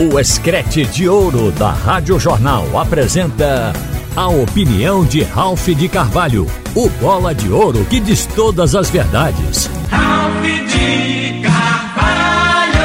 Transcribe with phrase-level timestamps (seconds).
[0.00, 3.70] O Escrete de Ouro da Rádio Jornal apresenta
[4.16, 9.66] a opinião de Ralph de Carvalho, o bola de ouro que diz todas as verdades.
[9.90, 12.80] Ralph de Carvalho!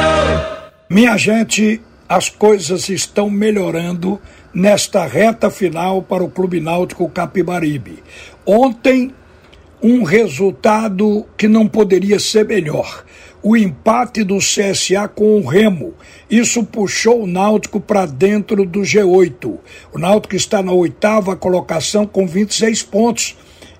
[0.90, 4.20] Minha gente, as coisas estão melhorando
[4.52, 8.02] nesta reta final para o Clube Náutico Capibaribe.
[8.44, 9.10] Ontem,
[9.82, 13.06] um resultado que não poderia ser melhor
[13.42, 15.94] o empate do CSA com o Remo.
[16.30, 19.58] Isso puxou o Náutico para dentro do G8.
[19.92, 23.36] O Náutico está na oitava colocação com 26 pontos.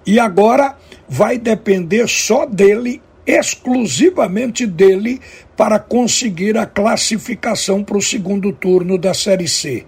[0.07, 0.77] E agora
[1.09, 5.21] vai depender só dele, exclusivamente dele,
[5.57, 9.85] para conseguir a classificação para o segundo turno da Série C.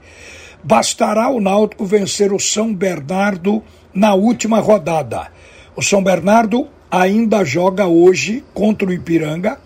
[0.65, 3.63] Bastará o Náutico vencer o São Bernardo
[3.95, 5.29] na última rodada.
[5.77, 9.59] O São Bernardo ainda joga hoje contra o Ipiranga.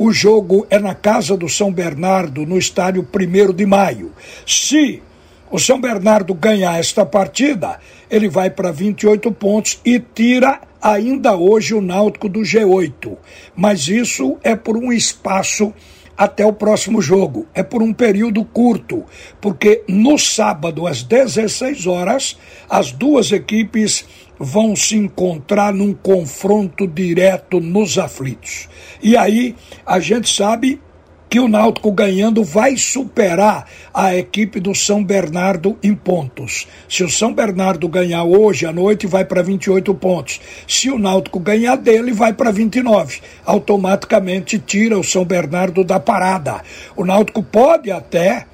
[0.00, 4.12] O jogo é na casa do São Bernardo, no estádio 1 de maio.
[4.46, 5.02] Se
[5.50, 11.74] o São Bernardo ganhar esta partida, ele vai para 28 pontos e tira ainda hoje
[11.74, 13.16] o Náutico do G8.
[13.56, 15.74] Mas isso é por um espaço
[16.16, 17.48] até o próximo jogo.
[17.52, 19.04] É por um período curto,
[19.40, 22.38] porque no sábado, às 16 horas,
[22.70, 24.04] as duas equipes
[24.38, 28.68] vão se encontrar num confronto direto nos aflitos.
[29.02, 30.80] E aí a gente sabe
[31.28, 36.66] que o Náutico ganhando vai superar a equipe do São Bernardo em pontos.
[36.88, 40.40] Se o São Bernardo ganhar hoje à noite, vai para 28 pontos.
[40.66, 43.20] Se o Náutico ganhar dele, vai para 29.
[43.44, 46.62] Automaticamente tira o São Bernardo da parada.
[46.96, 48.46] O Náutico pode até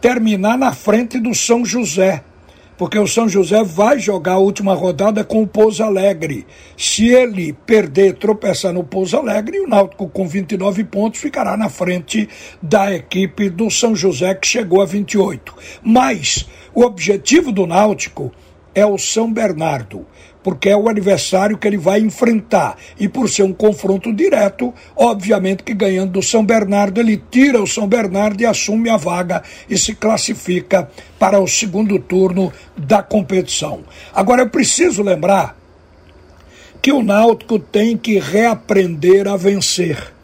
[0.00, 2.24] terminar na frente do São José
[2.80, 6.46] porque o São José vai jogar a última rodada com o Pouso Alegre.
[6.78, 12.26] Se ele perder, tropeçar no Pouso Alegre, o Náutico com 29 pontos ficará na frente
[12.62, 15.54] da equipe do São José que chegou a 28.
[15.82, 18.32] Mas o objetivo do Náutico
[18.74, 20.06] é o São Bernardo
[20.42, 22.76] porque é o adversário que ele vai enfrentar.
[22.98, 27.66] E por ser um confronto direto, obviamente que ganhando do São Bernardo, ele tira o
[27.66, 33.80] São Bernardo e assume a vaga e se classifica para o segundo turno da competição.
[34.14, 35.58] Agora eu preciso lembrar
[36.80, 40.14] que o Náutico tem que reaprender a vencer.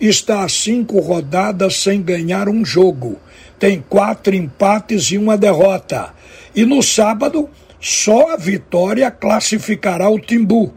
[0.00, 3.18] Está a cinco rodadas sem ganhar um jogo.
[3.58, 6.14] Tem quatro empates e uma derrota.
[6.56, 7.48] E no sábado
[7.80, 10.74] só a vitória classificará o Timbu.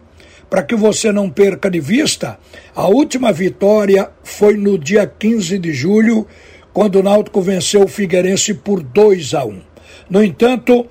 [0.49, 2.39] Para que você não perca de vista,
[2.75, 6.25] a última vitória foi no dia 15 de julho,
[6.71, 9.61] quando o Náutico venceu o Figueirense por 2 a 1.
[10.09, 10.87] No entanto,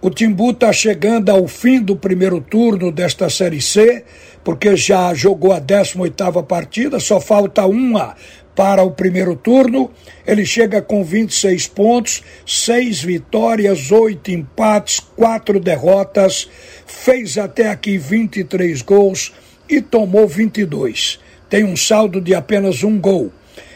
[0.00, 4.04] o Timbu está chegando ao fim do primeiro turno desta Série C,
[4.42, 8.14] porque já jogou a 18ª partida, só falta uma
[8.54, 9.90] para o primeiro turno.
[10.26, 16.48] Ele chega com 26 pontos, 6 vitórias, 8 empates, 4 derrotas,
[16.86, 19.32] fez até aqui 23 gols
[19.68, 21.18] e tomou 22.
[21.48, 23.32] Tem um saldo de apenas um gol.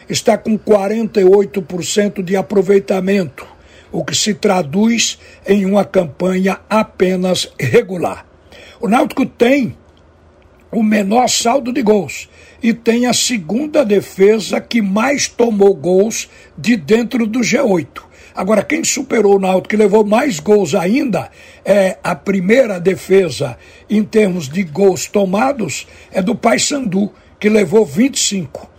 [0.09, 3.45] Está com 48% de aproveitamento,
[3.91, 8.25] o que se traduz em uma campanha apenas regular.
[8.81, 9.77] O Náutico tem
[10.71, 12.29] o menor saldo de gols
[12.61, 18.09] e tem a segunda defesa que mais tomou gols de dentro do G8.
[18.35, 21.29] Agora, quem superou o Náutico, que levou mais gols ainda,
[21.65, 23.57] é a primeira defesa
[23.89, 28.69] em termos de gols tomados, é do Paysandu, que levou 25.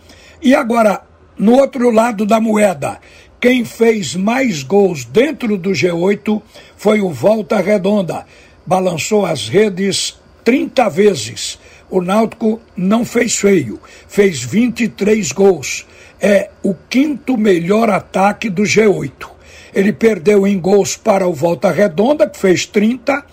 [0.41, 1.03] E agora,
[1.37, 2.99] no outro lado da moeda,
[3.39, 6.41] quem fez mais gols dentro do G8
[6.75, 8.25] foi o Volta Redonda.
[8.65, 11.59] Balançou as redes 30 vezes
[11.91, 15.85] o Náutico não fez feio, fez 23 gols.
[16.19, 19.29] É o quinto melhor ataque do G8.
[19.73, 23.25] Ele perdeu em gols para o Volta Redonda, que fez 30,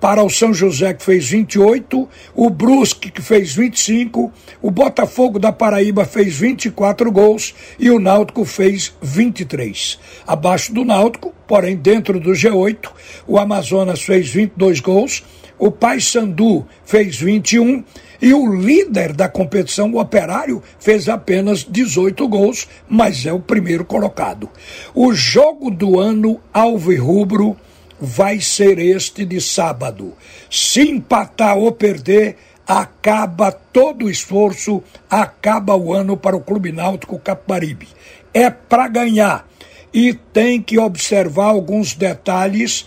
[0.00, 5.50] para o São José, que fez 28, o Brusque, que fez 25, o Botafogo da
[5.50, 9.98] Paraíba fez 24 gols e o Náutico fez 23.
[10.26, 12.90] Abaixo do Náutico, porém dentro do G8,
[13.26, 15.24] o Amazonas fez 22 gols,
[15.64, 17.82] o Paysandu fez 21
[18.20, 23.82] e o líder da competição, o Operário, fez apenas 18 gols, mas é o primeiro
[23.82, 24.50] colocado.
[24.94, 27.56] O jogo do ano alvo e rubro
[27.98, 30.12] vai ser este de sábado.
[30.50, 32.36] Se empatar ou perder,
[32.68, 37.88] acaba todo o esforço, acaba o ano para o Clube Náutico Capibaribe.
[38.34, 39.48] É para ganhar
[39.94, 42.84] e tem que observar alguns detalhes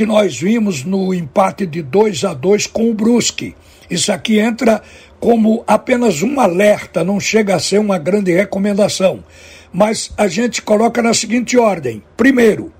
[0.00, 3.54] que nós vimos no empate de 2 a 2 com o Brusque.
[3.90, 4.80] Isso aqui entra
[5.18, 9.22] como apenas um alerta, não chega a ser uma grande recomendação.
[9.70, 12.72] Mas a gente coloca na seguinte ordem: primeiro,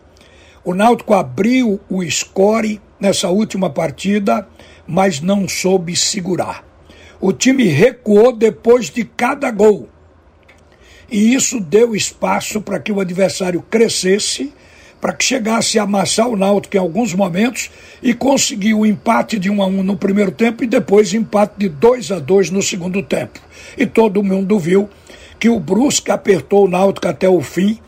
[0.64, 4.48] o Náutico abriu o score nessa última partida,
[4.86, 6.64] mas não soube segurar.
[7.20, 9.90] O time recuou depois de cada gol.
[11.10, 14.54] E isso deu espaço para que o adversário crescesse,
[15.00, 17.70] para que chegasse a amassar o Náutico em alguns momentos
[18.02, 21.68] e conseguiu o empate de 1 a 1 no primeiro tempo e depois empate de
[21.68, 23.40] 2 a 2 no segundo tempo.
[23.76, 24.88] E todo mundo viu
[25.38, 27.78] que o Brusque apertou o Náutico até o fim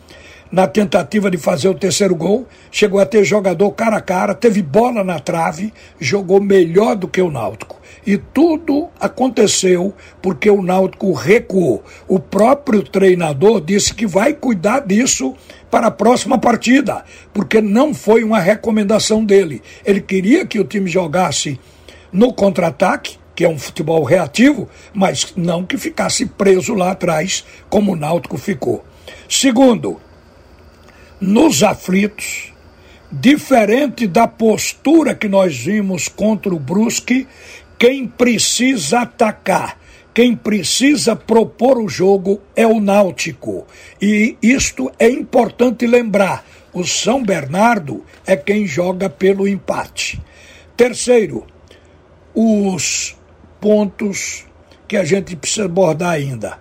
[0.52, 4.60] na tentativa de fazer o terceiro gol, chegou a ter jogador cara a cara, teve
[4.60, 7.80] bola na trave, jogou melhor do que o Náutico.
[8.06, 11.82] E tudo aconteceu porque o Náutico recuou.
[12.06, 15.34] O próprio treinador disse que vai cuidar disso
[15.72, 17.02] para a próxima partida,
[17.32, 19.62] porque não foi uma recomendação dele.
[19.86, 21.58] Ele queria que o time jogasse
[22.12, 27.92] no contra-ataque, que é um futebol reativo, mas não que ficasse preso lá atrás, como
[27.92, 28.84] o Náutico ficou.
[29.26, 29.98] Segundo,
[31.18, 32.52] nos aflitos,
[33.10, 37.26] diferente da postura que nós vimos contra o Brusque,
[37.78, 39.78] quem precisa atacar,
[40.14, 43.66] quem precisa propor o jogo é o Náutico.
[44.00, 50.20] E isto é importante lembrar: o São Bernardo é quem joga pelo empate.
[50.76, 51.46] Terceiro,
[52.34, 53.16] os
[53.60, 54.44] pontos
[54.86, 56.58] que a gente precisa abordar ainda.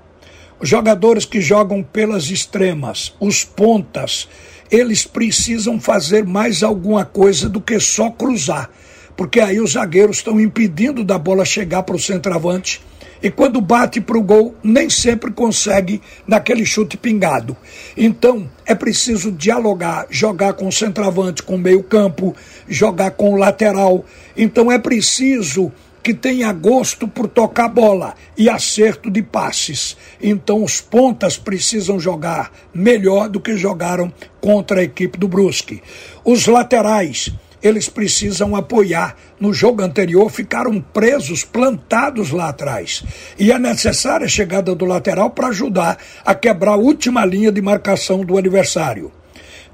[0.60, 4.30] Os jogadores que jogam pelas extremas, os pontas,
[4.70, 8.70] eles precisam fazer mais alguma coisa do que só cruzar.
[9.18, 12.80] Porque aí os zagueiros estão impedindo da bola chegar para o centroavante.
[13.22, 17.56] E quando bate para o gol, nem sempre consegue naquele chute pingado.
[17.96, 22.36] Então, é preciso dialogar, jogar com o centroavante, com o meio-campo,
[22.68, 24.06] jogar com o lateral.
[24.36, 25.72] Então, é preciso
[26.04, 29.96] que tenha gosto por tocar bola e acerto de passes.
[30.20, 35.82] Então os pontas precisam jogar melhor do que jogaram contra a equipe do Brusque.
[36.26, 37.32] Os laterais,
[37.62, 39.16] eles precisam apoiar.
[39.40, 43.04] No jogo anterior ficaram presos, plantados lá atrás.
[43.38, 47.62] E é necessária a chegada do lateral para ajudar a quebrar a última linha de
[47.62, 49.12] marcação do adversário.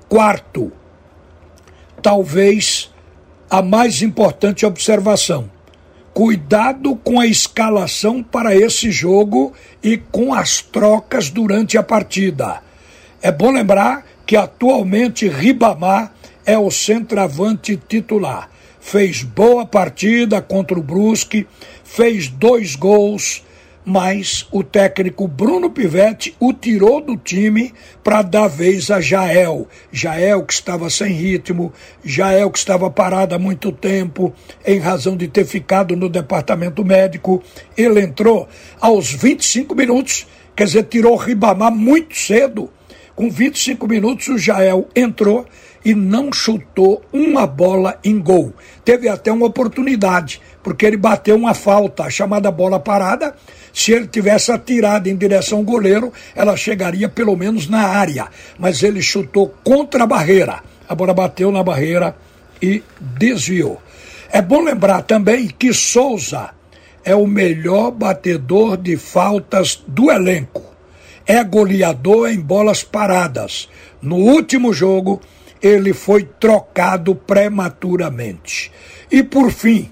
[0.10, 0.72] Quarto,
[2.02, 2.94] talvez
[3.50, 5.50] a mais importante observação
[6.18, 9.54] Cuidado com a escalação para esse jogo
[9.84, 12.64] e com as trocas durante a partida.
[13.22, 16.12] É bom lembrar que atualmente Ribamar
[16.48, 18.50] é o centroavante titular.
[18.80, 21.46] Fez boa partida contra o Brusque,
[21.84, 23.44] fez dois gols,
[23.84, 29.68] mas o técnico Bruno Pivetti o tirou do time para dar vez a Jael.
[29.92, 31.74] Jael que estava sem ritmo,
[32.04, 34.34] Jael que estava parado há muito tempo,
[34.66, 37.44] em razão de ter ficado no departamento médico.
[37.76, 38.48] Ele entrou
[38.80, 42.72] aos 25 minutos, quer dizer, tirou o Ribamar muito cedo.
[43.18, 45.46] Com 25 minutos, o Jael entrou
[45.88, 48.54] e não chutou uma bola em gol.
[48.84, 53.34] Teve até uma oportunidade, porque ele bateu uma falta, chamada bola parada,
[53.72, 58.28] se ele tivesse atirado em direção ao goleiro, ela chegaria pelo menos na área.
[58.60, 60.62] Mas ele chutou contra a barreira.
[60.90, 62.18] A bola bateu na barreira
[62.62, 63.82] e desviou.
[64.30, 66.50] É bom lembrar também que Souza
[67.06, 70.66] é o melhor batedor de faltas do elenco.
[71.26, 73.70] É goleador em bolas paradas.
[74.02, 75.22] No último jogo,
[75.62, 78.72] ele foi trocado prematuramente.
[79.12, 79.92] E por fim,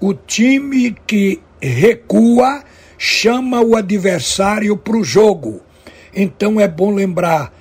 [0.00, 2.62] o time que recua
[2.98, 5.60] chama o adversário para o jogo.
[6.14, 7.52] Então é bom lembrar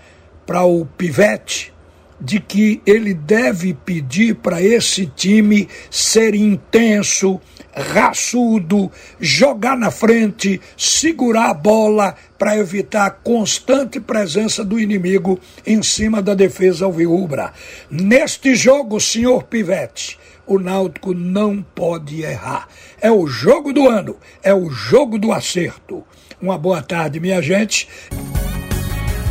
[0.45, 1.73] para o Pivete
[2.19, 7.41] de que ele deve pedir para esse time ser intenso,
[7.75, 15.83] raçudo, jogar na frente, segurar a bola para evitar a constante presença do inimigo em
[15.83, 17.51] cima da defesa alvirrubra.
[17.89, 20.17] Neste jogo, senhor Pivete,
[20.47, 22.67] o Náutico não pode errar.
[23.01, 26.03] É o jogo do ano, é o jogo do acerto.
[26.41, 27.87] Uma boa tarde, minha gente.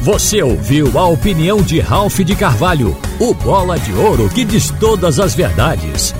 [0.02, 5.18] Você ouviu a opinião de Ralph de Carvalho, o bola de ouro que diz todas
[5.18, 6.14] as verdades.